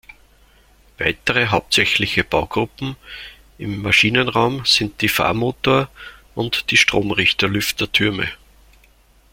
[0.97, 2.95] Weitere hauptsächliche Baugruppen
[3.59, 5.89] im Maschinenraum sind die Fahrmotor-
[6.33, 8.27] und die Stromrichter-Lüftertürme.